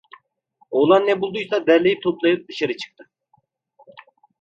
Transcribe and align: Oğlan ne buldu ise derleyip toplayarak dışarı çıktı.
Oğlan 0.71 1.07
ne 1.07 1.21
buldu 1.21 1.39
ise 1.39 1.65
derleyip 1.67 2.03
toplayarak 2.03 2.47
dışarı 2.49 2.77
çıktı. 2.77 3.09